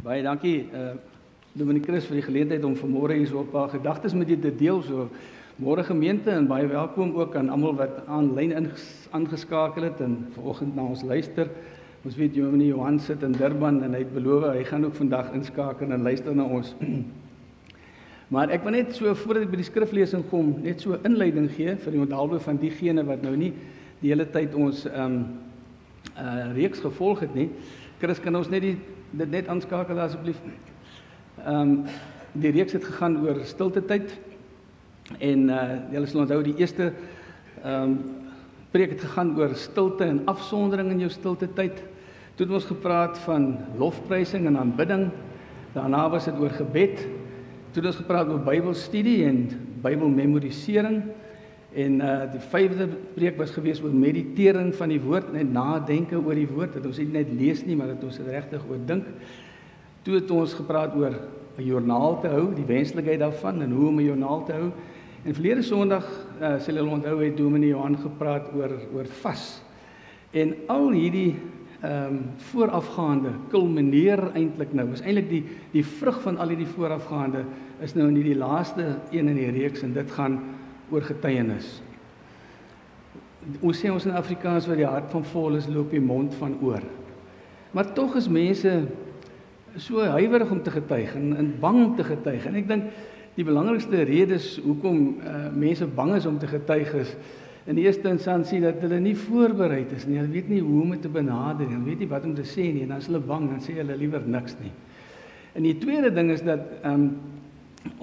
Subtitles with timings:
[0.00, 0.94] Baie dankie uh
[1.52, 4.56] Dominic Chris vir die geleentheid om vanmôre hier so 'n paar gedagtes met julle te
[4.56, 4.80] deel.
[4.82, 5.10] So
[5.58, 8.70] môre gemeente en baie welkom ook aan almal wat aanlyn
[9.10, 11.50] aangeskakel het en vanoggend na ons luister.
[12.04, 15.34] Ons weet Johan Johan sit in Durban en hy het beloof hy gaan ook vandag
[15.34, 16.74] inskakel en luister na ons.
[18.32, 21.76] maar ek wil net so voordat ek by die skriflesing kom, net so inleiding gee
[21.76, 23.52] vir die onthaalwe van diegene wat nou nie
[24.00, 25.26] die hele tyd ons ehm um,
[26.16, 27.50] uh reeks gevolg het nie.
[27.98, 28.76] Chris kan ons net die
[29.10, 30.40] dit net aanskakel asseblief.
[31.44, 31.76] Ehm um,
[32.32, 34.12] die reeks het gegaan oor stilte tyd.
[35.18, 36.92] En uh julle sal onthou die eerste
[37.62, 37.96] ehm um,
[38.70, 41.82] preek het gegaan oor stilte en afsondering in jou stilte tyd.
[42.34, 45.08] Toe het ons gepraat van lofprysing en aanbidding.
[45.74, 47.02] Daarna was dit oor gebed.
[47.72, 49.48] Toe het ons gepraat oor Bybelstudie en
[49.82, 51.02] Bybelmemorisering.
[51.74, 56.34] En uh die vyfde preek was gewees oor meditering van die woord, net nadenke oor
[56.34, 56.74] die woord.
[56.74, 59.06] Dat ons nie net lees nie, maar dat ons dit regtig oor dink.
[60.02, 61.14] Toe het ons gepraat oor
[61.58, 64.70] 'n joernaal te hou, die wenslikheid daarvan en hoe om 'n joernaal te hou.
[65.24, 66.06] En verlede Sondag
[66.40, 69.62] uh, sal julle onthou het Dominee Johan gepraat oor oor vas.
[70.30, 71.34] En al hierdie
[71.80, 74.90] ehm um, voorafgaande kulmineer eintlik nou.
[74.92, 77.44] Is eintlik die die vrug van al hierdie voorafgaande
[77.80, 80.40] is nou in hierdie laaste een in die reeks en dit gaan
[80.90, 81.78] oor getuienis.
[83.64, 86.58] Ons sê ons in Afrikaans wat die hart van vol is, loop die mond van
[86.60, 86.84] oor.
[87.72, 88.72] Maar tog is mense
[89.78, 92.46] so huiwerig om te getuig en, en bang om te getuig.
[92.46, 92.90] En ek dink
[93.36, 97.14] die belangrikste redes hoekom uh, mense bang is om te getuig is
[97.70, 100.18] in die eerste instansie dat hulle nie voorberei is nie.
[100.18, 101.76] Hulle weet nie hoe om dit te benader nie.
[101.76, 103.76] Hulle weet nie wat om te sê nie en dan is hulle bang en sê
[103.78, 104.72] hulle liewer niks nie.
[105.54, 107.06] En die tweede ding is dat um,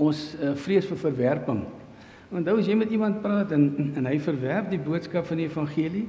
[0.08, 1.66] ons uh, vrees vir verwerping.
[2.28, 6.04] Onthou as jy met iemand praat en en hy verwerp die boodskap van die evangelie,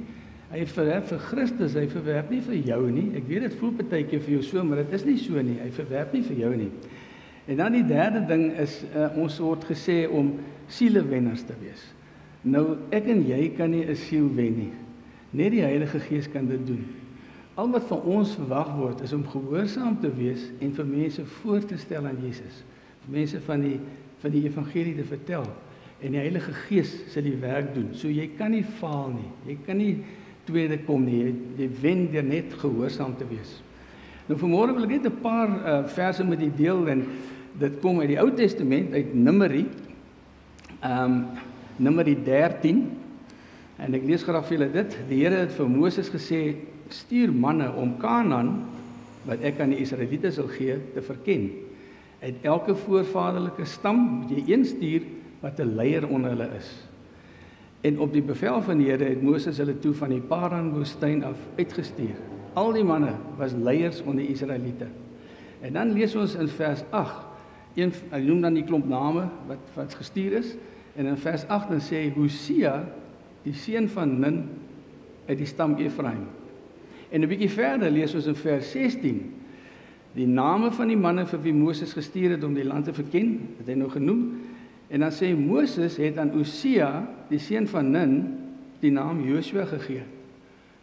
[0.51, 3.05] hy verwerp vir Christus, hy verwerp nie vir jou nie.
[3.21, 5.59] Ek weet dit voel baie keer vir jou so, maar dit is nie so nie.
[5.61, 6.71] Hy verwerp nie vir jou nie.
[7.49, 10.35] En dan die derde ding is uh, ons word gesê om
[10.73, 11.85] sielewenners te wees.
[12.43, 12.65] Nou
[12.95, 14.73] ek en jy kan nie 'n siel wen nie.
[15.31, 16.85] Net die Heilige Gees kan dit doen.
[17.55, 21.65] Al wat van ons verwag word is om gehoorsaam te wees en vir mense voor
[21.65, 22.65] te stel aan Jesus.
[23.07, 23.81] Vir mense van die
[24.19, 25.47] van die evangelie te vertel
[26.01, 27.91] en die Heilige Gees sal die werk doen.
[27.99, 29.31] So jy kan nie faal nie.
[29.49, 29.95] Jy kan nie
[30.49, 31.19] tweede kom nie.
[31.25, 33.59] Jy, jy wen deur net gehoorsaam te wees.
[34.29, 37.05] Nou vanmôre wil ek net 'n paar uh, verse met u deel en
[37.59, 39.67] dit kom uit die Ou Testament uit Numeri.
[40.83, 41.27] Ehm um,
[41.79, 42.91] Numeri 13.
[43.79, 44.97] En ek lees graag vir julle dit.
[45.09, 46.57] Die Here het vir Moses gesê:
[46.89, 48.67] "Stuur manne om Kanaan
[49.29, 51.51] wat ek aan die Israeliete sal gee te verken.
[52.23, 55.05] Uit elke voorvaderlike stam moet jy een stuur
[55.41, 56.89] wat 'n leier onder hulle is."
[57.81, 61.25] En op die bevel van die Here het Moses hulle toe van die Paran woestyn
[61.25, 62.17] af uitgestuur.
[62.55, 64.87] Al die manne was leiers onder die Israeliete.
[65.61, 67.27] En dan lees ons in vers 8
[67.75, 70.57] een hy noem dan die klomp name wat wat gestuur is
[70.99, 72.81] en in vers 8 dan sê Hosea
[73.45, 74.43] die seun van Nun
[75.29, 76.27] uit die stam Efraim.
[77.11, 79.35] En 'n bietjie verder lees ons in vers 16
[80.13, 83.49] die name van die manne vir wie Moses gestuur het om die land te verken,
[83.59, 84.41] het hy nou genoem.
[84.89, 88.15] En dan sê Moses het aan Hosea die seun van Nun
[88.81, 90.05] die naam Joshua gegee.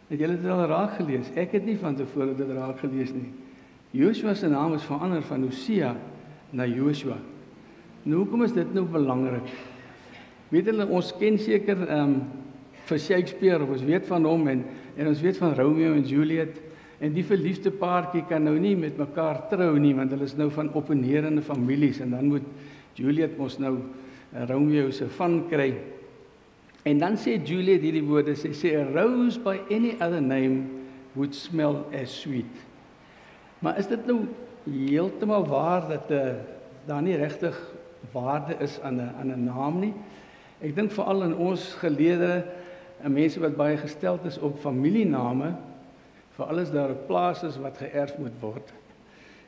[0.07, 1.31] Het julle dit al raak gelees?
[1.35, 3.31] Ek het nie van tevore dit raak gelees nie.
[3.95, 5.95] Joshua se naam is verander van Hosea
[6.51, 7.17] na Joshua.
[8.03, 9.49] Nou hoekom is dit nou belangrik?
[10.51, 12.17] Weet julle ons ken seker ehm um,
[12.85, 14.59] vir Shakespeare, ons weet van hom en
[14.95, 16.59] en ons weet van Romeo en Juliet
[17.03, 20.47] en die verliefde paartjie kan nou nie met mekaar trou nie want hulle is nou
[20.53, 22.45] van opponerende families en dan moet
[22.95, 25.73] Juliet mos nou uh, Romeo se van kry.
[26.85, 30.83] En dan sê Juliet hierdie woorde, sy sê a rose by any other name
[31.15, 32.63] would smell as sweet.
[33.59, 34.25] Maar is dit nou
[34.65, 36.35] heeltemal waar dat uh,
[36.85, 37.57] daar nie regtig
[38.13, 39.93] waarde is aan 'n aan 'n naam nie.
[40.61, 42.45] Ek dink veral in ons geleedere
[43.03, 45.55] en mense wat baie gesteld is op familiename,
[46.37, 48.73] veral as daar 'n plaas is wat geërf moet word,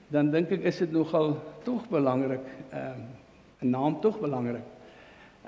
[0.08, 3.02] dan dink ek is dit nogal tog belangrik, ehm,
[3.62, 4.66] 'n naam tog belangrik.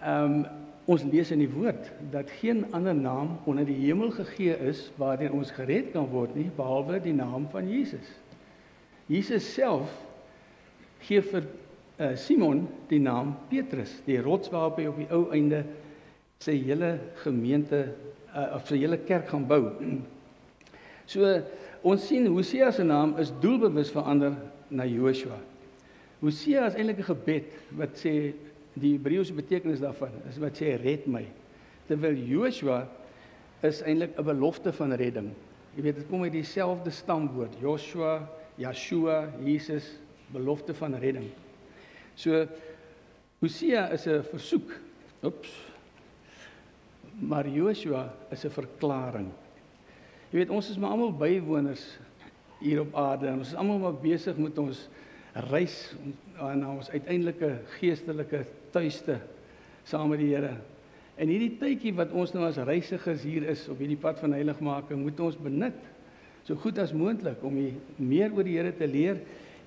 [0.01, 0.45] Ehm um,
[0.89, 5.35] ons lees in die woord dat geen ander naam onder die hemel gegee is waardeur
[5.37, 8.07] ons gered kan word nie behalwe die naam van Jesus.
[9.05, 9.91] Jesus self
[11.05, 11.45] gee vir
[11.99, 15.61] uh, Simon die naam Petrus, die rots waarop hy op die ou einde
[16.41, 17.83] sy hele gemeente
[18.33, 19.75] uh, of sy hele kerk gaan bou.
[21.09, 21.25] So
[21.85, 24.35] ons sien Hosea se naam is doelbewus verander
[24.69, 25.37] na Joshua.
[26.19, 28.33] Hosea is eintlik 'n gebed wat sê
[28.73, 31.25] die Hebreëse betekenis daarvan is wat sê red my.
[31.87, 32.87] Terwyl Joshua
[33.63, 35.31] is eintlik 'n belofte van redding.
[35.75, 38.27] Jy weet dit kom uit dieselfde stamwoord Joshua
[38.59, 39.95] Yeshua, Jesus,
[40.33, 41.29] belofte van redding.
[42.15, 42.47] So
[43.39, 44.71] Hosea is 'n versoek.
[45.23, 45.49] Oeps.
[47.19, 49.31] Maar Joshua is 'n verklaring.
[50.31, 51.97] Jy weet ons is maar almal bywoners
[52.59, 54.89] hier op aarde en ons is almal maar besig met ons
[55.47, 55.75] reis
[56.39, 58.43] na ons uiteindelike geestelike
[58.73, 59.19] tuiste
[59.87, 60.53] saam met die Here.
[61.19, 65.01] En hierdie tydjie wat ons nou as reisigers hier is op hierdie pad van heiligmaking,
[65.03, 65.77] moet ons benut
[66.47, 67.57] so goed as moontlik om
[67.97, 69.19] meer oor die Here te leer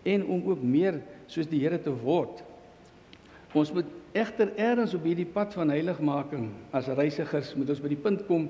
[0.09, 2.41] en om ook meer soos die Here te word.
[3.53, 8.01] Ons moet egter eers op hierdie pad van heiligmaking as reisigers moet ons by die
[8.01, 8.49] punt kom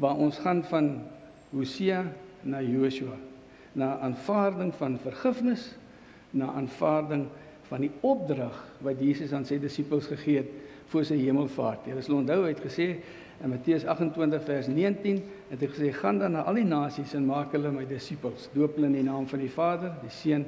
[0.00, 0.94] waar ons gaan van
[1.52, 2.04] Hosea
[2.48, 3.16] na Joshua,
[3.76, 5.70] na aanvaarding van vergifnis,
[6.36, 7.26] na aanvaarding
[7.70, 10.52] van die opdrag wat Jesus aan sy disippels gegee het
[10.92, 11.88] voor sy hemelvaart.
[11.88, 12.88] Jy sal onthou hy het gesê
[13.42, 17.26] in Matteus 28 vers 19 het hy gesê gaan dan na al die nasies en
[17.26, 20.44] maak hulle my disippels doop hulle in die naam van die Vader, die Seun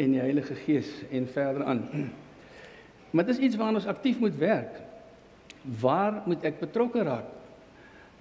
[0.00, 1.82] en die Heilige Gees en verder aan.
[3.14, 4.80] Maar dit is iets waaraan ons aktief moet werk.
[5.80, 7.28] Waar moet ek betrokke raak?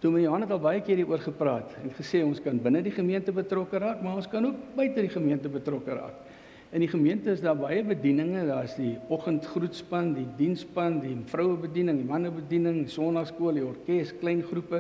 [0.03, 2.91] Toe my Johan het al baie keer hieroor gepraat en gesê ons kan binne die
[2.91, 6.32] gemeente betrokke raak, maar ons kan ook buite die gemeente betrokke raak.
[6.73, 12.07] In die gemeente is daar baie bedieninge, daar's die oggendgroetspan, die diensspan, die vrouebediening, die
[12.09, 14.79] mannebediening, die sonnaarskool, die orkes, klein groepe.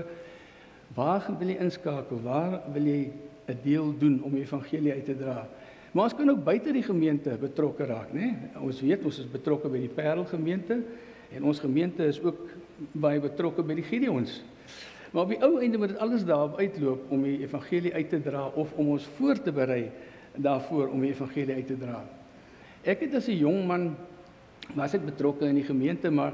[0.97, 2.17] Waar wil jy inskakel?
[2.25, 3.11] Waar wil jy
[3.45, 5.45] 'n deel doen om die evangelie uit te dra?
[5.91, 8.33] Maar ons kan ook buite die gemeente betrokke raak, né?
[8.59, 10.81] Ons weet ons is betrokke by die Parel gemeente
[11.29, 12.49] en ons gemeente is ook
[12.91, 14.41] baie betrokke by die Gideons.
[15.11, 18.21] Maar op die ou einde moet dit alles daarop uitloop om die evangelie uit te
[18.21, 19.91] dra of om ons voor te berei
[20.35, 22.03] daarvoor om die evangelie uit te dra.
[22.83, 23.95] Ek het as 'n jong man
[24.75, 26.33] was ek betrokke in die gemeente, maar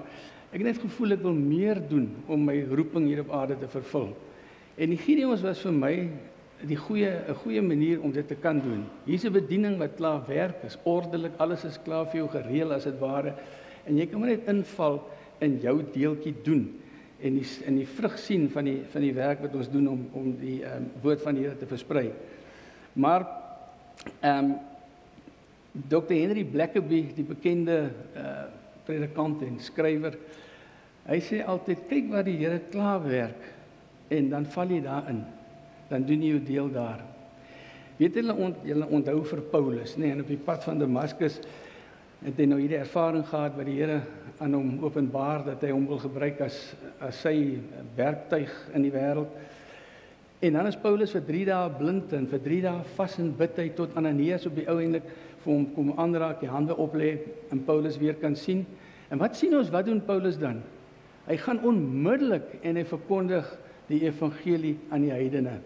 [0.52, 3.68] ek het net gevoel ek wil meer doen om my roeping hier op aarde te
[3.68, 4.16] vervul.
[4.78, 6.10] En die Gideons was vir my
[6.68, 8.86] die goeie 'n goeie manier om dit te kan doen.
[9.06, 12.84] Hier's 'n bediening wat klaar werk, is ordelik, alles is klaar vir jou gereël as
[12.84, 13.34] dit ware.
[13.86, 15.10] En jy kan maar net inval
[15.40, 16.80] in jou deeltjie doen
[17.22, 20.10] en die in die vrug sien van die van die werk wat ons doen om
[20.14, 22.12] om die um, woord van die Here te versprei.
[22.94, 23.26] Maar
[24.22, 24.58] Ehm um,
[25.88, 26.16] Dr.
[26.18, 28.48] Henry Blackaby, die bekende uh
[28.90, 30.16] predikant en skrywer,
[31.06, 33.44] hy sê altyd kyk wat die Here klaar werk
[34.10, 35.20] en dan val jy daarin.
[35.92, 37.04] Dan doen jy jou deel daar.
[38.00, 41.38] Weet julle ont, julle onthou vir Paulus, nê, nee, en op die pad van Damaskus
[42.24, 44.02] het hy nou hierdie ervaring gehad wat die Here
[44.40, 46.58] aan hom openbaar dat hy hom wil gebruik as
[47.04, 47.60] as sy
[47.98, 49.30] werktuig in die wêreld.
[50.40, 53.58] En dan is Paulus vir 3 dae blind en vir 3 dae vas en bid
[53.60, 55.08] hy tot Ananias op die ou enlik
[55.44, 57.10] vir hom kom aanraak, die hande oplê
[57.52, 58.62] en Paulus weer kan sien.
[59.12, 59.72] En wat sien ons?
[59.74, 60.62] Wat doen Paulus dan?
[61.28, 63.50] Hy gaan onmiddellik en hy verkondig
[63.90, 65.58] die evangelie aan die heidene.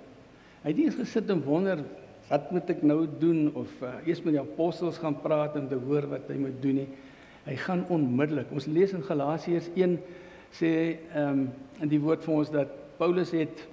[0.63, 1.83] Hy het nie gesit en wonder
[2.31, 5.77] wat moet ek nou doen of uh, eers met die apostels gaan praat om te
[5.77, 6.87] hoor wat hy moet doen nie.
[7.45, 8.49] Hy gaan onmiddellik.
[8.55, 9.99] Ons lees in Galasiërs 1
[10.57, 10.73] sê
[11.13, 11.45] ehm um,
[11.83, 13.63] in die woord vir ons dat Paulus het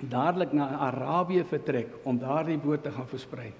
[0.00, 3.52] dadelik na Arabië vertrek om daardie woord te gaan versprei.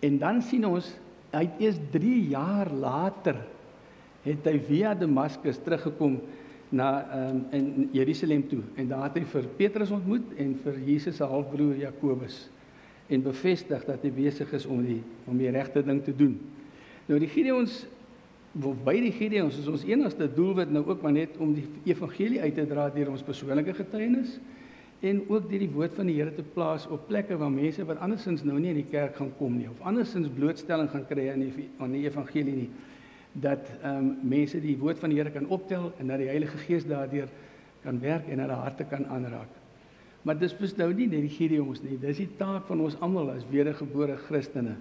[0.00, 0.88] En dan sien ons
[1.32, 3.38] hy het eers 3 jaar later
[4.22, 6.20] het hy via Damaskus teruggekom
[6.72, 11.18] na um, in Jerusalem toe en daar het hy vir Petrus ontmoet en vir Jesus
[11.18, 12.46] se halfbroer Jakobus
[13.12, 16.38] en bevestig dat hy besig is om die om die regte ding te doen.
[17.08, 17.82] Nou die Gideons
[18.52, 22.56] by die Gideons is ons enigste doelwit nou ook maar net om die evangelie uit
[22.56, 24.36] te dra deur ons persoonlike getuienis
[25.02, 27.98] en ook deur die woord van die Here te plaas op plekke waar mense wat
[28.04, 31.42] andersins nou nie in die kerk gaan kom nie of andersins blootstelling gaan kry aan
[31.42, 32.70] die aan die evangelie nie
[33.32, 36.58] dat ehm um, mense die woord van die Here kan optel en dat die Heilige
[36.66, 37.28] Gees daardeur
[37.82, 39.48] kan werk en hulle harte kan aanraak.
[40.22, 43.32] Maar dis mos nou nie net die Gideons nie, dis die taak van ons almal
[43.32, 44.76] as wedergebore Christene.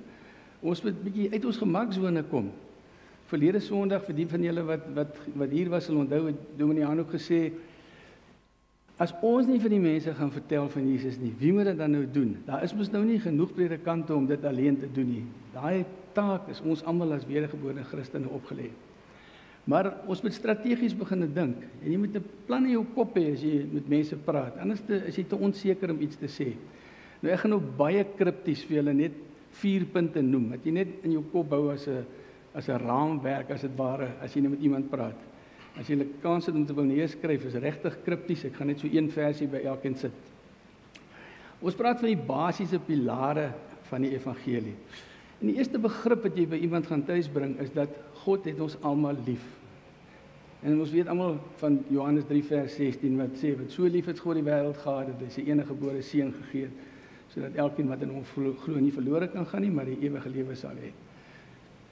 [0.62, 2.52] Ons moet bietjie uit ons gemaksone kom.
[3.32, 6.86] Verlede Sondag vir die van julle wat wat wat hier was, sal onthou het Dominee
[6.86, 7.48] Han ook gesê
[9.02, 11.96] As ons nie vir die mense gaan vertel van Jesus nie, wie moet dit dan
[11.96, 12.36] nou doen?
[12.46, 15.24] Daar is mos nou nie genoeg predikante om dit alleen te doen nie.
[15.56, 18.70] Daai taak is ons almal as wedergebore Christene opgelê.
[19.66, 23.34] Maar ons moet strategies begin dink en jy moet 'n plan in jou kop hê
[23.34, 24.58] as jy met mense praat.
[24.58, 26.54] Anders te, is jy te onseker om iets te sê.
[27.22, 29.14] Nou ek gaan nou baie kripties vir julle net
[29.62, 32.06] vier punte noem wat jy net in jou kop bou as 'n
[32.54, 35.31] as 'n raamwerk as dit ware as jy net met iemand praat.
[35.80, 38.44] As jy 'n kans het om te wil neerskryf, is regtig kripties.
[38.46, 40.12] Ek gaan net so een versie by elkeen sit.
[41.62, 43.54] Ons praat van die basiese pilare
[43.90, 44.76] van die evangelie.
[45.42, 47.90] En die eerste begrip wat jy by iemand gaan tuisbring is dat
[48.24, 49.44] God het ons almal lief.
[50.62, 54.20] En ons weet almal van Johannes 3 vers 16 wat sê wat so lief het
[54.20, 56.90] God die wêreld gehad dat hy sy enige gebore seun gegee het
[57.32, 60.56] sodat elkeen wat in hom glo nie verlore kan gaan nie, maar die ewige lewe
[60.60, 60.90] sal hê.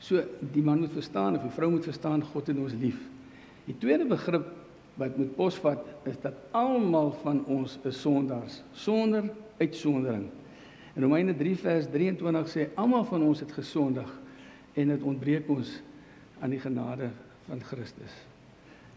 [0.03, 0.19] So
[0.53, 2.99] die man moet verstaan of die vrou moet verstaan God het ons lief.
[3.69, 4.47] Die tweede begrip
[4.99, 10.25] wat moet posvat is dat almal van ons is sondaars sonder uitsondering.
[10.95, 14.09] In Romeine 3 vers 23 sê almal van ons het gesondig
[14.73, 15.77] en dit ontbreek ons
[16.41, 17.11] aan die genade
[17.47, 18.17] van Christus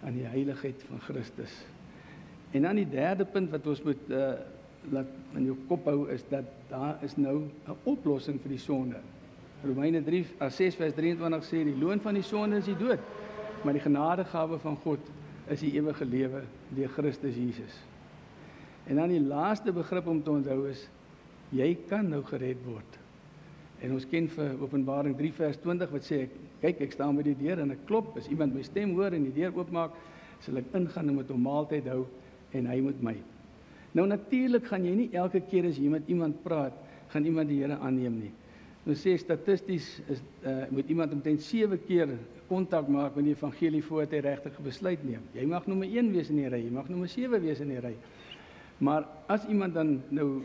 [0.02, 1.52] aan die heiligheid van Christus.
[2.50, 4.34] En dan die derde punt wat ons moet uh
[4.90, 5.06] laat
[5.38, 8.98] in jou kop hou is dat daar is nou 'n oplossing vir die sonde.
[9.62, 12.98] Romeine 3 6 vers 23 sê die loon van die sonde is die dood,
[13.64, 15.10] maar die genadegawe van God
[15.52, 16.42] is die ewige lewe
[16.74, 17.78] deur Christus Jesus.
[18.90, 20.88] En dan die laaste begrip om te onthou is
[21.54, 22.98] jy kan nou gered word.
[23.82, 27.26] En ons ken vir Openbaring 3 vers 20 wat sê ek kyk ek staan by
[27.26, 29.96] die deur en ek klop as iemand my stem hoor en die deur oopmaak
[30.42, 32.04] sal ek ingaan en met hom maaltyd hou
[32.54, 33.16] en hy met my.
[33.92, 36.78] Nou natuurlik gaan jy nie elke keer as jy met iemand praat
[37.12, 38.30] gaan iemand die Here aanneem nie.
[38.88, 42.16] Ons sê statisties is uh, moet iemand omtrent 7 keer
[42.52, 45.22] kontak maak met die evangelie voordat hy regtig 'n besluit neem.
[45.34, 47.80] Jy mag nommer 1 wees in die ry, jy mag nommer 7 wees in die
[47.80, 47.96] ry.
[48.78, 50.42] Maar as iemand dan nou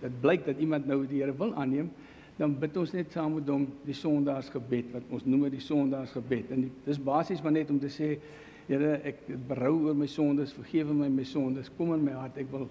[0.00, 1.90] dit blyk dat iemand nou die Here wil aanneem,
[2.36, 6.50] dan bid ons net saam met hom die Sondaarsgebed wat ons noem die Sondaarsgebed.
[6.50, 8.16] En die, dis basies maar net om te sê
[8.66, 11.68] Here, ek berou oor my sondes, vergewe my my sondes.
[11.76, 12.38] Kom in my hart.
[12.42, 12.64] Ek wil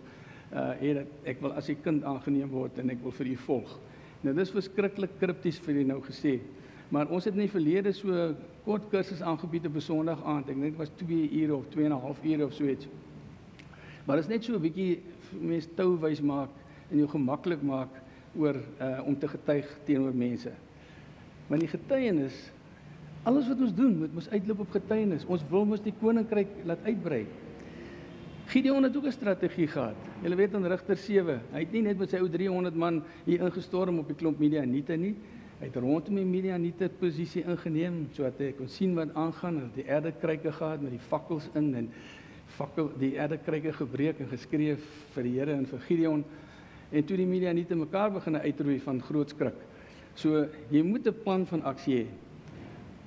[0.52, 3.78] uh Here, ek wil as u kind aangeneem word en ek wil vir u volg.
[4.26, 6.40] Nou dis verskriklik kripties vir u nou gesê.
[6.90, 10.50] Maar ons het net verlede so kort kursus aangebied op Sondag aand.
[10.50, 12.88] Ek dink dit was 2 ure of 2 en 'n half ure of so iets.
[14.06, 15.02] Maar dit is net so 'n bietjie
[15.40, 16.50] mense tou wys maak
[16.92, 17.90] en jou gemaklik maak
[18.38, 20.52] oor uh om te getuig teenoor mense.
[21.48, 22.52] Want die getuienis
[23.24, 25.26] alles wat ons doen moet mos uitloop op getuienis.
[25.26, 27.26] Ons wil mos die koninkryk laat uitbrei.
[28.46, 29.96] Gideon het ook 'n strategie gehad.
[30.24, 33.42] Jy weet in Rigter 7, hy het nie net met sy ou 300 man hier
[33.42, 35.16] ingestorm op die klomp Midianiete nie.
[35.56, 39.86] Hy het rondom die Midianiete posisie ingeneem sodat hy kon sien wat aangaan en die
[39.88, 41.88] erdekryke gehad met die fakkels in en
[42.58, 44.76] fakkel die erdekryke gebreek en geskree
[45.16, 46.26] vir die Here en vir Gideon
[46.92, 49.56] en toe die Midianiete mekaar begin uitroei van groot skrik.
[50.16, 52.08] So jy moet 'n plan van aksie hê.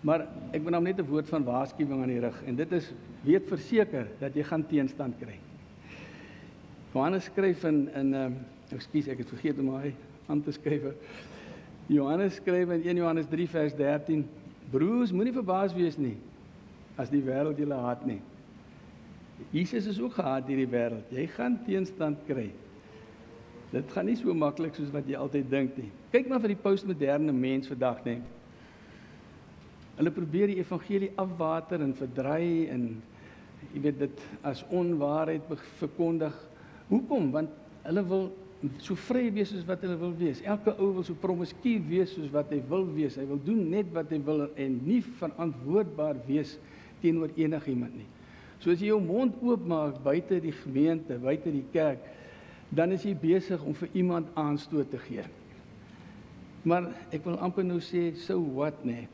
[0.02, 2.92] Maar ek wil nou net 'n woord van waarskuwing aan die rig en dit is
[3.24, 5.38] weet verseker dat jy gaan teenstand kry.
[6.94, 9.94] Johannes skryf in in ehm uh, ekskuus ek het vergeet om hy
[10.28, 10.94] aan te skryf.
[11.88, 14.26] Johannes skryf in 1 Johannes 3 vers 13:
[14.70, 16.16] Broers, moenie verbaas wees nie
[16.98, 18.18] as die wêreld julle haat nie.
[19.54, 21.12] Jesus is ook gehaat deur die wêreld.
[21.14, 22.48] Jy gaan teenstand kry.
[23.70, 25.90] Dit gaan nie so maklik soos wat jy altyd dink nie.
[26.12, 28.24] Kyk maar vir die postmoderne mens vandag net.
[29.98, 32.84] Hulle probeer die evangelie afwater en verdry en
[33.72, 35.48] jy weet dit as onwaarheid
[35.80, 36.34] verkondig.
[36.90, 37.32] Hoekom?
[37.34, 37.54] Want
[37.86, 38.28] hulle wil
[38.82, 40.42] so vry wees soos wat hulle wil wees.
[40.42, 43.18] Elke ou wil so promiskuur wees soos wat hy wil wees.
[43.20, 46.56] Hy wil doen net wat hy wil en nie verantwoordbaar wees
[47.02, 48.08] teenoor enigiemand nie.
[48.58, 52.02] So as jy jou mond oopmaak buite die gemeente, buite die kerk,
[52.74, 55.24] dan is jy besig om vir iemand aanstoot te gee.
[56.66, 59.06] Maar ek wil amper nou sê, so what nê?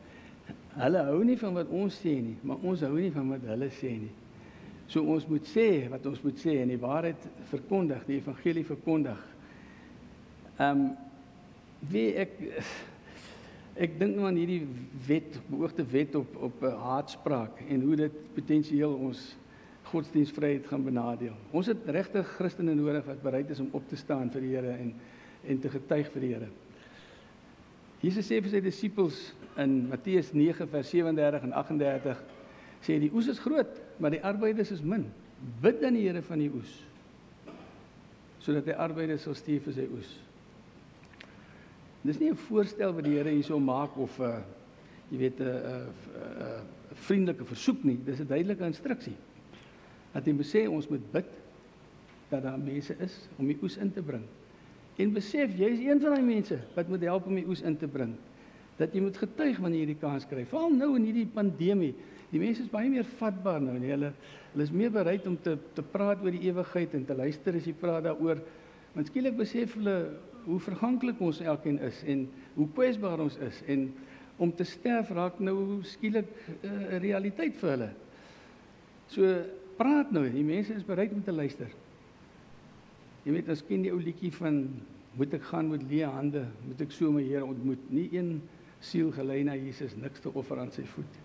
[0.74, 3.68] Hulle hou nie van wat ons sê nie, maar ons hou nie van wat hulle
[3.76, 4.12] sê nie.
[4.90, 9.20] So ons moet sê wat ons moet sê en die waarheid verkondig, die evangelie verkondig.
[10.58, 10.90] Ehm um,
[11.90, 12.36] wie ek
[13.74, 14.62] ek dink nou aan hierdie
[15.08, 19.36] wet, beoogde wet op op 'n haatspraak en hoe dit potensieel ons
[19.82, 21.34] godsdienstvryheid gaan benadeel.
[21.50, 24.76] Ons het regtig Christene nodig wat bereid is om op te staan vir die Here
[24.78, 24.94] en
[25.44, 26.48] en te getuig vir die Here.
[28.00, 32.22] Jesus sê vir sy disippels in Matteus 9 vers 37 en 38
[32.80, 35.06] sê die oes is groot, maar die arbeiders is min.
[35.60, 36.82] Bid dan die Here van die oes
[38.44, 40.08] sodat hy arbeiders sal stuur vir sy oes.
[42.04, 44.42] Dis nie 'n voorstel wat die Here hierso maak of 'n uh,
[45.10, 45.86] jy weet 'n 'n
[46.92, 49.16] 'n vriendelike versoek nie, dis 'n duidelike instruksie
[50.14, 51.30] dat hy sê ons moet bid
[52.30, 54.22] dat daar mense is om die oes in te bring.
[54.96, 57.76] En besef jy is een van daai mense wat moet help om die oes in
[57.76, 58.14] te bring.
[58.78, 60.44] Dat jy moet getuig wanneer jy die kans kry.
[60.46, 61.92] Veral nou in hierdie pandemie.
[62.30, 63.74] Die mense is baie meer vatbaar nou.
[63.78, 64.12] Nee, hulle
[64.52, 67.66] hulle is meer bereid om te te praat oor die ewigheid en te luister as
[67.66, 68.42] jy praat daaroor.
[68.94, 69.98] Want skielik besef hulle
[70.44, 73.88] hoe verganklik ons elkeen is en hoe kwesbaar ons is en
[74.36, 76.30] om te sterf raak nou skielik
[76.62, 77.90] eh, 'n uh, realiteit vir hulle.
[79.06, 79.22] So
[79.78, 81.70] praat nou, die mense is bereid om te luister.
[83.24, 84.68] Jy weet, as ken die ou liedjie van
[85.14, 87.90] moet ek gaan met leë hande, moet ek so my Here ontmoet.
[87.90, 88.42] Nie een
[88.80, 91.20] siel gelei na Jesus niks te offer aan sy voet.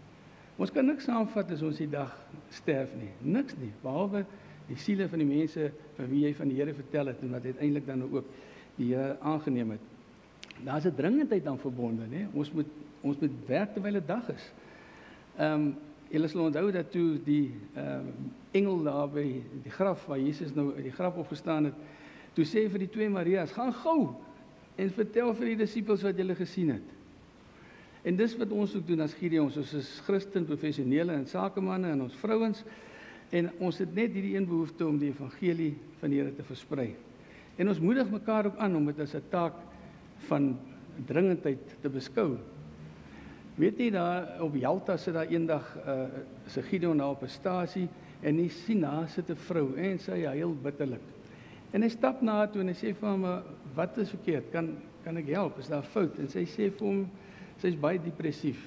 [0.57, 2.13] Ons kan niks saamvat as ons die dag
[2.49, 3.09] sterf nie.
[3.21, 4.25] Niks nie, behalwe
[4.69, 7.45] die siele van die mense vir wie jy van die Here vertel het en wat
[7.45, 8.25] uiteindelik dan ook
[8.77, 9.85] die Here aangeneem het.
[10.63, 12.27] Daar's 'n dringendheid aan verbonde, né?
[12.33, 12.67] Ons moet
[13.01, 14.51] ons moet werk terwyl dit dag is.
[15.37, 15.75] Ehm um,
[16.09, 20.53] julle sal onthou dat toe die ehm um, engel daar by die graf waar Jesus
[20.55, 21.73] nou uit die graf opgestaan het,
[22.33, 24.15] toe sê vir die twee Maria's, gaan gou
[24.75, 26.87] en vertel vir die disippels wat julle gesien het.
[28.01, 32.01] En dis wat ons ook doen as Gideon, ons is Christen professionele en sakemanne en
[32.01, 32.63] ons vrouens
[33.29, 36.95] en ons het net hierdie een behoefte om die evangelie van die Here te versprei.
[37.59, 39.53] En ons moedig mekaar ook aan om dit as 'n taak
[40.27, 40.57] van
[41.05, 42.37] dringendheid te beskou.
[43.55, 46.05] Weet jy daar op Jalta sit daar eendag 'n uh,
[46.47, 47.87] se Gideon daar op 'n stasie
[48.21, 51.05] en hy sien daar sit 'n vrou en sy huil bitterlik.
[51.71, 53.43] En hy stap na haar toe en hy sê vir hom,
[53.75, 54.51] "Wat is verkeerd?
[54.51, 55.59] Kan kan ek help?
[55.59, 57.09] Is daar fout?" En sy sê vir hom,
[57.59, 58.59] Sy's baie depressief.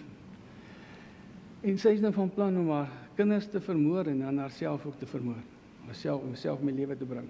[1.62, 4.98] En sy is nou van plan om haar kinders te vermoor en dan haarself ook
[4.98, 5.38] te vermoor.
[5.84, 7.28] Homself homself my lewe te bring.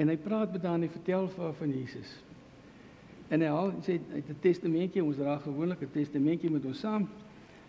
[0.00, 2.14] En hy praat met haar en hy vertel vir haar van Jesus.
[3.30, 7.08] En hy haal sê uit 'n testamentjie, ons dra gewoonlik 'n testamentjie met ons saam.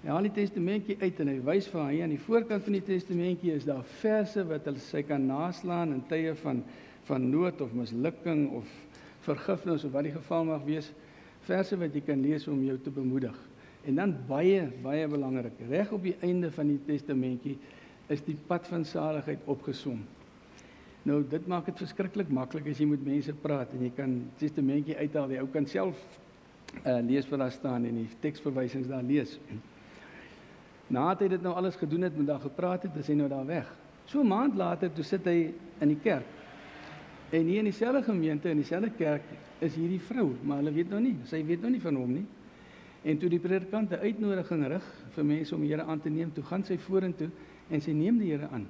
[0.01, 2.73] Hy haal die testamentjie uit en hy wys vir haar hier aan die voorkant van
[2.73, 6.63] die testamentjie is daar verse wat hulle sy kan naslaan in tye van
[7.03, 8.65] van nood of mislukking of
[9.19, 10.91] vergifnis of wat die geval mag wees
[11.45, 13.50] verse wat jy kan lees om jou te bemoedig.
[13.89, 17.57] En dan baie baie belangrik, reg op die einde van die testamentjie
[18.13, 20.01] is die pad van saligheid opgesom.
[21.07, 24.97] Nou dit maak dit verskriklik maklik as jy met mense praat en jy kan testamentjie
[24.99, 25.97] uithaal, jy ou kan self
[26.85, 29.39] uh, lees wat daar staan en die teksverwysings daar lees.
[30.91, 33.47] Nadat hy dit nou alles gedoen het, met daar gepraat het, is hy nou daar
[33.47, 33.67] weg.
[34.05, 36.27] So 'n maand later toe sit hy in die kerk
[37.31, 39.23] En hier in dieselfde gemeente in dieselfde kerk
[39.59, 42.25] is hierdie vrou, maar hulle weet nog nie, sy weet nog nie van hom nie.
[43.01, 46.33] En toe die predikant 'n uitnodiging rig vir mense om die Here aan te neem,
[46.33, 47.29] toe gaan sy vorentoe
[47.69, 48.67] en sy neem die Here aan.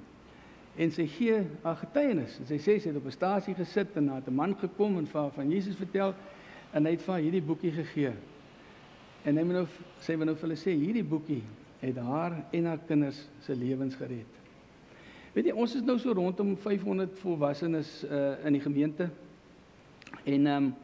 [0.76, 2.40] En sy gee haar getuienis.
[2.44, 5.30] Sy sê sy het op 'n stasie gesit en na 'n man gekom en vir
[5.30, 6.14] van Jesus vertel
[6.72, 8.12] en hy het vir hierdie boekie gegee.
[9.24, 9.66] En hy moet nou
[10.00, 11.42] sê wanneer nou hulle sê hierdie boekie
[11.80, 14.40] het haar en haar kinders se lewens gered.
[15.32, 19.10] Weet jy, ons is nou so rondom 500 volwassenes uh in die gemeente.
[20.24, 20.74] En ehm um,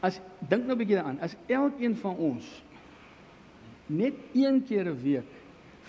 [0.00, 2.62] as dink nou 'n bietjie daaraan, as elkeen van ons
[3.86, 5.38] net een keer 'n week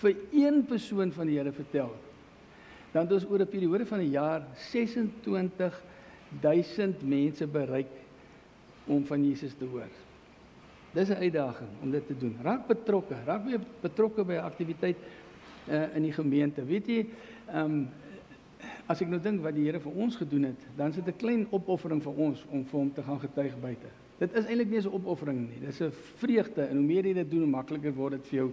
[0.00, 1.94] vir een persoon van die Here vertel,
[2.92, 7.90] dan het ons oor 'n periode van 'n jaar 26000 mense bereik
[8.86, 9.88] om van Jesus te hoor.
[10.92, 12.36] Dis 'n uitdaging om dit te doen.
[12.42, 13.42] Raak betrokke, raak
[13.80, 14.96] betrokke by 'n aktiwiteit
[15.68, 16.64] uh, in die gemeente.
[16.64, 17.06] Weet jy,
[17.46, 17.88] ehm um,
[18.86, 21.16] as ek nou dink wat die Here vir ons gedoen het, dan is dit 'n
[21.16, 23.99] klein opoffering vir ons om vir hom te gaan getuig buite.
[24.20, 25.60] Dit is eintlik nie 'n opoffering nie.
[25.66, 28.52] Dis 'n vreugde en hoe meer jy dit doen, hoe makliker word dit vir jou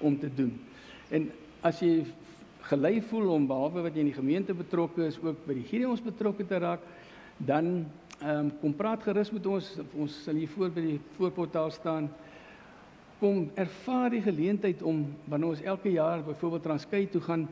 [0.00, 0.60] om te doen.
[1.10, 1.30] En
[1.62, 2.04] as jy
[2.60, 6.00] gelei voel om behalwe wat jy in die gemeente betrokke is, ook by die Gideons
[6.00, 6.80] betrokke te raak,
[7.36, 7.86] dan
[8.20, 9.80] ehm um, kom praat gerus met ons.
[9.94, 12.10] Ons sal hier voor by die voorportaal staan
[13.24, 17.46] kom ervaar die geleentheid om wanneer ons elke jaar byvoorbeeld Transkei toe gaan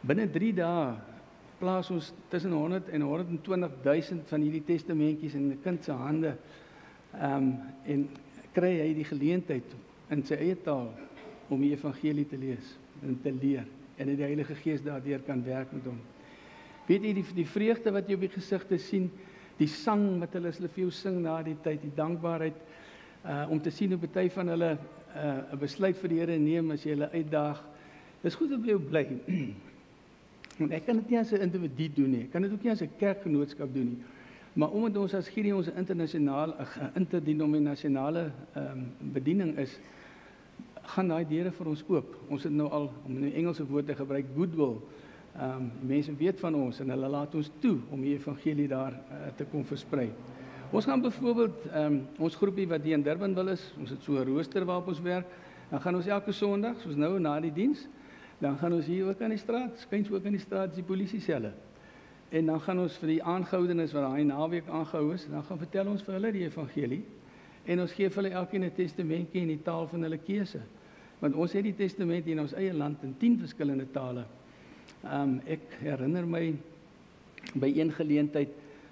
[0.00, 0.94] binne 3 dae
[1.58, 6.36] plaas ons tussen 100 en 120 000 van hierdie testamentjies in 'n kind se hande.
[7.16, 7.52] Ehm um,
[7.88, 8.08] en
[8.52, 9.74] kry hy die geleentheid
[10.12, 10.90] in sy eie taal
[11.48, 12.74] om die evangelie te lees
[13.06, 13.64] en te leer
[13.98, 15.98] en die Heilige Gees daardeur kan werk met hom.
[16.88, 19.08] Weet jy die die vreugde wat jy op die gesigte sien,
[19.58, 22.60] die sang wat hulle hulle vir jou sing na die tyd, die dankbaarheid
[23.28, 26.70] uh om te sien hoe baie van hulle uh 'n besluit vir die Here neem
[26.70, 27.64] as jy hulle uitdaag.
[28.22, 29.06] Dis goed om jou bly.
[30.58, 32.22] Want ek kan dit nie as 'n individu doen nie.
[32.22, 34.02] Ek kan dit ook nie as 'n kerkgenootskap doen nie.
[34.58, 39.78] Maar omdat ons as Gideon ons internasionaal 'n interdenominasionale ehm um, bediening is,
[40.82, 42.16] gaan daai deure vir ons oop.
[42.28, 44.80] Ons het nou al om 'n Engelse woord te gebruik, goodwill.
[45.36, 48.92] Ehm um, mense weet van ons en hulle laat ons toe om die evangelie daar
[48.92, 50.10] uh, te kom versprei.
[50.70, 54.02] Ons gaan byvoorbeeld ehm um, ons groepie wat hier in Durban wil is, ons het
[54.02, 55.26] so 'n rooster waarop ons werk.
[55.70, 57.88] Dan gaan ons elke Sondag, soos nou na die diens,
[58.38, 61.20] dan gaan ons hier ook aan die straat, skuins ook aan die straat die polisie
[61.20, 61.52] selle.
[62.28, 65.86] En dan gaan ons vir die aangehoudenes wat daai naweek aangehou is, dan gaan vertel
[65.88, 67.02] ons vir hulle die evangelie.
[67.64, 70.60] En ons gee vir hulle elkeen 'n testamentjie in die taal van hulle keuse.
[71.20, 74.24] Want ons het die testament in ons eie land in 10 verskillende tale.
[75.04, 76.54] Um, ek herinner my
[77.54, 78.48] by een geleentheid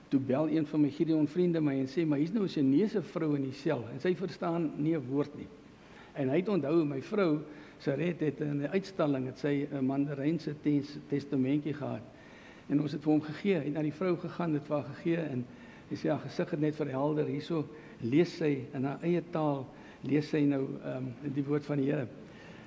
[0.09, 3.03] toe bel een van my Gideon vriende my en sê maar hier's nou 'n Chinese
[3.03, 5.49] vrou in die sel en sy verstaan nie 'n woord nie.
[6.15, 7.41] En hy het onthou my vrou
[7.79, 12.03] Saret het in 'n uitstalling het sy 'n Mandarynse tes, testamentjie gehad.
[12.69, 15.45] En ons het vir hom gegee en na die vrou gegaan vir haar gegee en
[15.89, 17.65] hy sê haar gesig het net verhelder hierso
[18.03, 19.67] lees sy in haar eie taal
[20.07, 22.09] lees sy nou ehm um, die woord van die Here.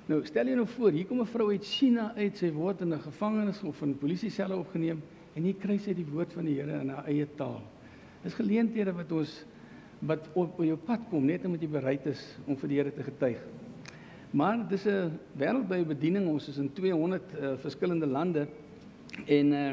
[0.08, 2.94] Nou stel jy nou voor hier kom 'n vrou uit China uit sy word in
[2.94, 5.02] 'n gevangenis of in 'n polisie selle opgeneem
[5.36, 7.62] en hier kry sy die woord van die Here in haar eie taal.
[8.22, 9.44] Dis geleenthede wat ons
[10.00, 12.92] wat op, op jou pad kom net omdat jy bereid is om vir die Here
[12.92, 13.38] te getuig.
[14.32, 16.28] Maar dis 'n wêreldwye bediening.
[16.28, 18.48] Ons is in 200 uh, verskillende lande
[19.26, 19.72] en uh,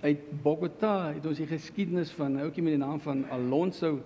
[0.00, 4.00] uit Bogota het ons die geskiedenis van 'n ouetjie met die naam van Alonso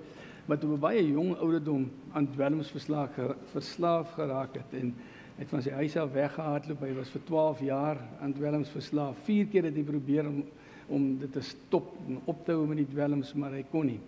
[0.46, 3.11] wat op 'n baie jong ouderdom aan dwelmsverslaaf
[3.53, 4.94] verslaaf geraak het en
[5.38, 6.81] het van sy huis af weggehardloop.
[6.81, 9.16] Hy was vir 12 jaar aan dwelmsverslaaf.
[9.24, 10.44] Vier keer het hy probeer om
[10.90, 14.00] om dit te stop en op te hou met die dwelms, maar hy kon nie.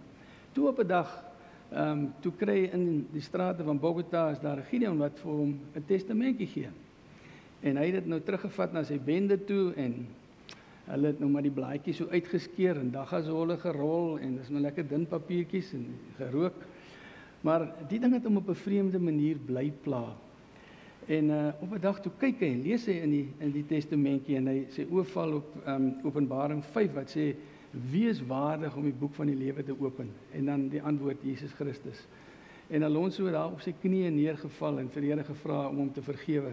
[0.52, 1.24] Toe op 'n dag
[1.72, 5.18] ehm um, toe kry hy in die strate van Bogota is daar 'n Gideon wat
[5.20, 6.68] vir hom 'n testamentjie gee.
[7.60, 10.06] En hy het dit nou teruggevat na sy bende toe en
[10.88, 14.50] hulle het nou maar die blaadjies so uitgeskeer en dan gaan hulle gerol en dis
[14.50, 15.86] nou lekker dun papiertjies en
[16.18, 16.58] gerook.
[17.42, 20.04] Maar die ding het hom op 'n vreemde manier bly pla.
[21.06, 23.66] En uh, op 'n dag toe kyk hy en lees hy in die in die
[23.66, 27.34] testamentjie en hy sê oorval op um, Openbaring 5 wat sê
[27.90, 31.22] wie is waardig om die boek van die lewe te open en dan die antwoord
[31.22, 32.06] Jesus Christus.
[32.68, 35.92] En Alonso het daar op sy knieë neergeval en vir die Here gevra om hom
[35.92, 36.52] te vergewe.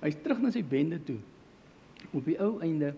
[0.00, 1.18] Hy's terug na sy bende toe.
[2.12, 2.94] Op die ou einde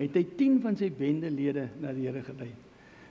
[0.00, 2.50] het hy 10 van sy bendelede na die Here gelei.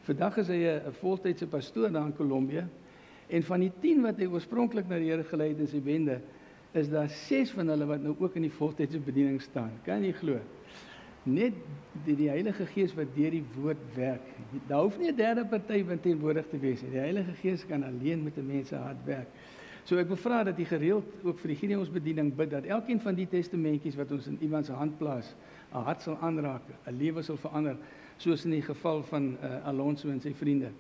[0.08, 2.68] Vandag is hy 'n voltydse pastoor daar in Kolombia
[3.30, 6.22] en van die 10 wat hy oorspronklik na die Here gelei het in sy bende
[6.74, 9.72] is daar 6 van hulle wat nou ook in die voltydse bediening staan.
[9.84, 10.40] Kan jy glo?
[11.28, 11.54] net
[12.06, 14.26] die, die Heilige Gees wat deur die woord werk.
[14.68, 16.92] Daar hoef nie 'n derde party van teenwoordig te wees nie.
[16.92, 19.28] Die Heilige Gees kan alleen met 'n mens se hart werk.
[19.84, 23.28] So ek bevra dat jy gereeld ook vir die Gideonsbediening bid dat elkeen van die
[23.28, 25.36] testamentjies wat ons in iemand se hand plaas,
[25.74, 27.78] 'n hart sal aanraak, 'n lewe sal verander,
[28.18, 30.72] soos in die geval van uh, Alonso en sy vriende.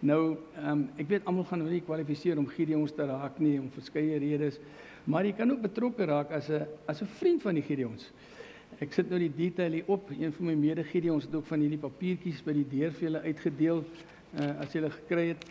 [0.00, 4.18] Nou, um, ek weet almal gaan nie kwalifiseer om Gideons te raak nie om verskeie
[4.18, 4.60] redes,
[5.04, 8.12] maar jy kan ook betrokke raak as 'n as 'n vriend van die Gideons.
[8.78, 10.10] Ek sit nou die detail hier op.
[10.10, 13.84] Een van my mede-Gideons het ook van hierdie papiertjies by die deur vir julle uitgedeel
[14.40, 15.44] uh as julle gekry het.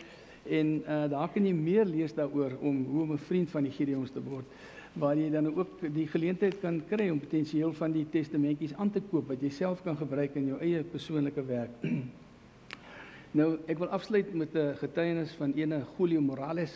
[0.46, 3.72] En uh daar kan jy meer lees daaroor om hoe om 'n vriend van die
[3.72, 4.46] Gideons te word
[4.92, 9.02] waar jy dan ook die geleentheid kan kry om potensieel van die testamentjies aan te
[9.10, 11.84] koop wat jy self kan gebruik in jou eie persoonlike werk.
[13.38, 16.74] nou, ek wil afsluit met 'n getuienis van ene Julio Morales.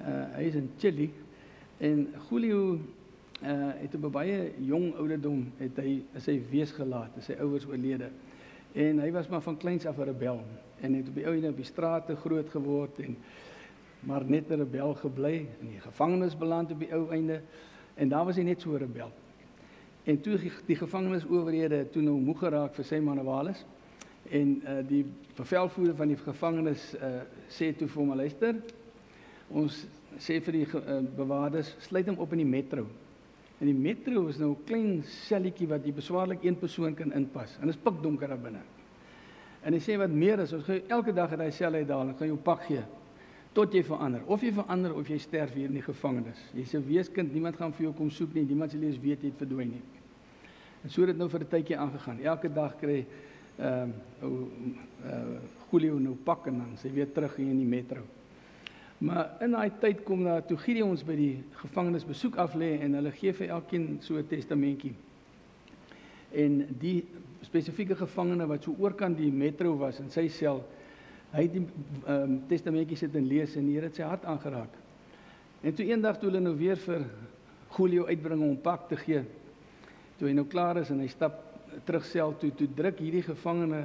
[0.00, 1.10] Uh hy is in Chili
[1.78, 2.78] en Julio
[3.42, 8.10] uh het op baie jong ouderdom het hy sy wees gelaat, sy ouers oorlede.
[8.72, 10.44] En hy was maar van kleins af 'n rebel
[10.80, 13.16] en het op die ou ene op die strate groot geword en
[14.00, 17.40] maar net 'n rebel gebly in die gevangenis beland op die ou einde
[17.94, 19.12] en daar was hy net so 'n rebel.
[20.04, 23.64] En toe die gevangenis owerhede toe nou moeg geraak vir sy manewales
[24.30, 25.04] en uh die
[25.36, 28.54] bevelvoerder van die gevangenis uh sê toe vir hom luister
[29.48, 29.86] ons
[30.18, 32.86] sê vir die uh, bewaarders sluit hom op in die metro
[33.60, 37.58] En die metro is nou 'n klein selletjie wat jy beswaarlik een persoon kan inpas.
[37.60, 38.62] En dit is pikdonker daar binne.
[39.62, 42.16] En hy sê wat meer is, ons gaan elke dag uit daai sel uitdaal en
[42.16, 42.82] gaan jou pak gee
[43.52, 44.22] tot jy verander.
[44.26, 46.38] Of jy verander of jy sterf hier in die gevangenis.
[46.54, 48.44] Jy's 'n weeskind, niemand gaan vir jou kom soek nie.
[48.44, 49.82] Niemand sal eens weet jy het verdwyn nie.
[50.82, 52.20] En so het dit nou vir 'n tydjie aangegaan.
[52.20, 53.06] Elke dag kry
[53.58, 53.90] ehm
[54.22, 54.48] uh, ou
[55.04, 58.02] uh Julio nou pak en dan sy weer terug hier in die metro.
[58.98, 62.74] Maar in daai tyd kom daar toe Gideon ons by die gevangenis besoek af lê
[62.84, 64.94] en hulle gee vir elkeen so 'n testamentjie.
[66.32, 67.04] En die
[67.40, 70.64] spesifieke gevangene wat so oorkant die metro was in sy sel,
[71.32, 71.64] hy het die
[72.10, 74.72] um, testamentjie sit en lees en die Here het sy hart aangeraak.
[75.62, 77.04] En toe eendag toe hulle nou weer vir
[77.76, 79.22] Julio uitbring om pak te gee,
[80.18, 81.38] toe hy nou klaar is en hy stap
[81.86, 83.84] terug sel toe, toe druk hierdie gevangene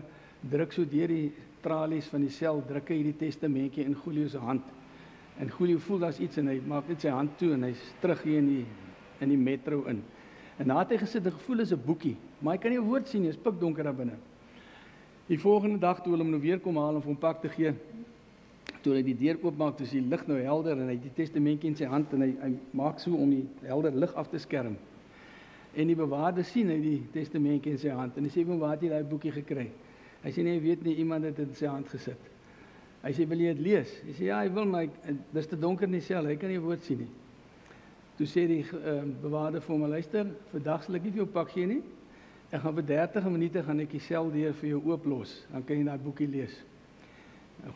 [0.50, 1.30] druk so deur die
[1.66, 4.66] tralies van die sel, druk hy hierdie testamentjie in Julio se hand.
[5.42, 8.22] En Julio voel daar's iets en hy maak net sy hand toe en hy's terug
[8.26, 8.66] hier in die
[9.24, 10.02] in die metro in.
[10.60, 12.88] En na het hy gesit en gevoel is 'n boekie, maar hy kan nie 'n
[12.88, 14.18] woord sien nie, is pikdonker daar binne.
[15.26, 17.72] Die volgende dag toe hulle hom nou weer kom haal om hom pak te gee,
[18.86, 21.16] toe hy die deur oopmaak, toe is die lig nou helder en hy het die
[21.18, 24.38] testamentjie in sy hand en hy hy maak so om die helder lig af te
[24.44, 24.76] skerm.
[25.74, 28.76] En die bewaarder sien hy die testamentjie in sy hand en hy sê hom waar
[28.76, 29.66] het jy daai boekie gekry?
[30.22, 32.30] Hy sê nee, weet nie iemand het dit in sy hand gesit.
[33.02, 33.98] Hy sê wil jy dit lees?
[34.06, 34.88] Hy sê ja, hy wil maar
[35.34, 37.10] dis te donker in die sel, hy kan nie woord sien nie.
[38.20, 41.50] Toe sê die uh, bewaarder vir hom luister, vandag sal ek nie vir jou pak
[41.58, 41.82] gee nie.
[42.56, 45.32] Ek gaan vir 30 minute gaan ek die sel deur vir jou ooplos.
[45.52, 46.54] Dan kan jy daai boekie lees.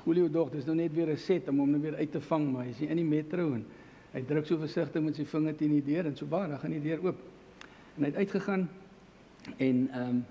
[0.05, 2.45] Julio dog, dis nou net weer 'n set om hom nou weer uit te vang,
[2.51, 3.65] maar hy is in die metro en
[4.13, 6.71] hy druk so versigtig met sy vinger teen die deur en so waar, dan gaan
[6.71, 7.19] die deur oop.
[7.97, 8.69] En hy het uitgegaan
[9.57, 10.25] en ehm um,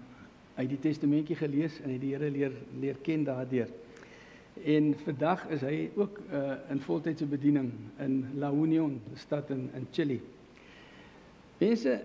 [0.56, 3.68] hy het die testamentjie gelees en hy die Here leer leer ken daardeur.
[4.64, 9.87] En vandag is hy ook uh, in voltydse bediening in La Union, stad in in
[9.92, 10.20] Chili.
[11.61, 12.00] Mense,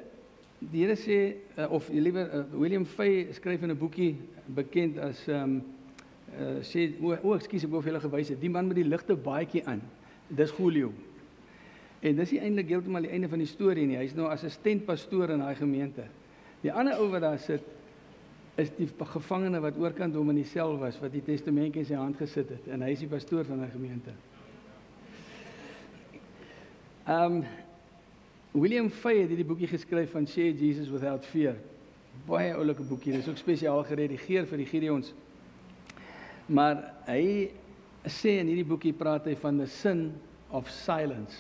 [0.71, 4.15] die Here sê uh, of liewer uh, William Fay skryf in 'n boekie
[4.47, 5.63] bekend as ehm um,
[6.39, 8.88] uh, sê o, o ekskuus ek wou vir julle gewys het, die man met die
[8.88, 9.82] ligte baadjie aan.
[10.30, 10.93] Dis Julio.
[12.02, 13.97] En dis nie eintlik heeltemal die einde van die storie nie.
[13.97, 16.08] Hy's nou assistent pastoor in daai gemeente.
[16.63, 17.63] Die ander ou wat daar sit
[18.56, 21.97] is die gevangene wat oorkant hom in die sel was wat die testamentjie in sy
[21.97, 24.13] hand gesit het en hy is die pastoor van daai gemeente.
[27.04, 27.45] Ehm um,
[28.54, 31.56] William Fay het hierdie boekie geskryf van Share Jesus Without Fear.
[32.28, 33.16] Baie oulike boekie.
[33.16, 35.08] Dit is ook spesiaal geredigeer vir die Gideons.
[36.54, 37.50] Maar hy
[38.06, 40.04] sê in hierdie boekie praat hy van the sin
[40.54, 41.39] of silence.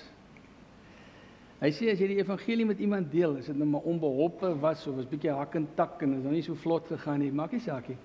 [1.59, 4.81] Hy sê as jy die evangelie met iemand deel, is dit nou maar onbeholpe was
[4.89, 7.53] of was bietjie hak en tak en is nou nie so vlot gegaan nie, maak
[7.53, 7.99] nie saak nie.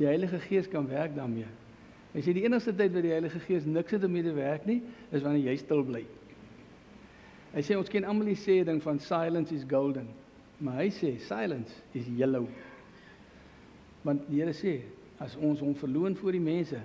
[0.00, 1.46] Die Heilige Gees kan werk daarmee.
[2.16, 4.66] Hy sê die enigste tyd wat die Heilige Gees niks het om mee te werk
[4.66, 4.80] nie,
[5.14, 6.02] is wanneer jy stil bly.
[7.52, 10.08] Hy sê ons ken almal die sê ding van silence is golden.
[10.62, 12.46] Maar hy sê silence is yellow.
[14.06, 14.80] Want die Here sê
[15.22, 16.80] as ons hom verloon voor die mense,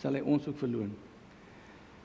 [0.00, 0.92] sal hy ons ook verloon.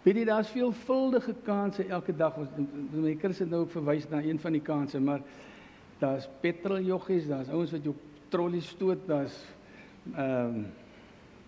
[0.02, 2.40] Weet jy daar's veelvuldige kansse elke dag.
[2.58, 5.22] My kinders het nou ook verwys na een van die kansse, maar
[6.02, 7.94] daar's petroljoggies, daar's ouens wat jou
[8.34, 9.38] trollies stoot, daar's
[10.16, 10.64] ehm um,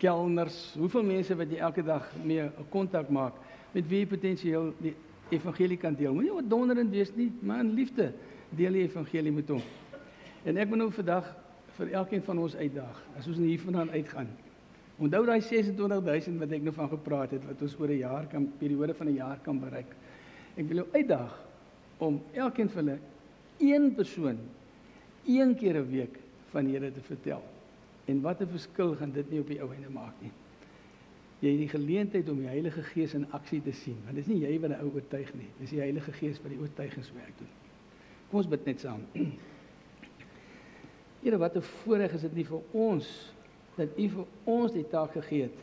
[0.04, 0.58] kelners.
[0.76, 3.34] Hoeveel mense wat jy elke dag mee 'n kontak maak
[3.72, 4.96] met wie potensieel die
[5.36, 6.14] evangelie kan deel.
[6.14, 8.12] Moenie donderend wees nie, maar in liefde
[8.58, 9.62] deel die evangelie met hom.
[10.44, 11.30] En ek wil nou vandag
[11.78, 14.30] vir elkeen van ons uitdaag as ons hiervandaan uitgaan.
[15.02, 18.52] Onthou daai 26000 wat ek nou van gepraat het wat ons oor 'n jaar kan
[18.60, 19.96] periode van 'n jaar kan bereik.
[20.56, 21.34] Ek wil jou uitdaag
[21.98, 23.00] om elkeen van hulle
[23.60, 24.38] een persoon
[25.26, 26.20] een keer 'n week
[26.52, 27.42] van Here te vertel.
[28.06, 30.32] En wat 'n verskil gaan dit nie op die ou einde maak nie
[31.44, 33.98] jy die geleentheid om die Heilige Gees in aksie te sien.
[34.06, 35.50] Want dit is nie jy wat die ou oortuig nie.
[35.60, 37.52] Dis die Heilige Gees wat die oortuigingswerk doen.
[38.30, 39.04] Kom ons bid net saam.
[41.24, 43.34] Here, wat 'n voorreg is dit nie vir ons
[43.76, 45.60] dat U vir ons die taak gegee het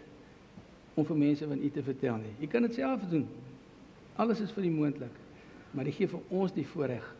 [0.94, 2.34] om vir mense van U te vertel nie.
[2.40, 3.26] U kan dit self doen.
[4.16, 5.16] Alles is vir U moontlik.
[5.70, 7.16] Maar U gee vir ons die voorreg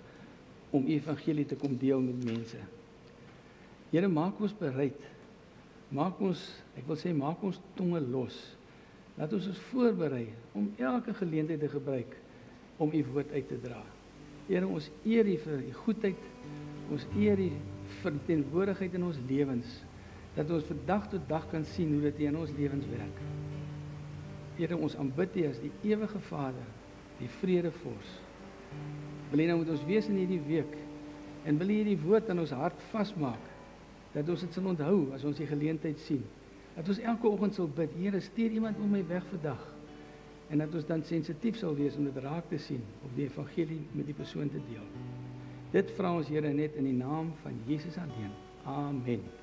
[0.70, 2.59] om U evangelie te kom deel met mense.
[3.90, 5.01] Here, maak ons bereid
[5.90, 6.38] Maak ons,
[6.79, 8.37] ek wil sê maak ons tonge los.
[9.18, 12.14] Laat ons ons voorberei om elke geleentheid te gebruik
[12.81, 13.81] om u woord uit te dra.
[14.46, 16.22] Here, ons eer u vir u goedheid.
[16.94, 17.50] Ons eer u
[18.00, 19.81] vir teenwoordigheid in ons lewens
[20.37, 23.22] dat ons van dag tot dag kan sien hoe dit in ons lewens werk.
[24.61, 26.66] Here, ons aanbid u as die ewige Vader,
[27.18, 28.14] die vredevors.
[29.33, 30.79] Wil u nou met ons wees in hierdie week
[31.50, 33.49] en wil u hierdie woord in ons hart vasmaak
[34.12, 36.23] dat ons dit sal onthou as ons die geleentheid sien.
[36.77, 39.66] Dat ons elke oggend sal bid, Here, stuur iemand om my weg vandag.
[40.51, 43.83] En dat ons dan sensitief sal wees om dit raak te sien of die evangelie
[43.92, 44.87] met die persoon te deel.
[45.70, 48.35] Dit vra ons Here net in die naam van Jesus alleen.
[48.66, 49.39] Amen.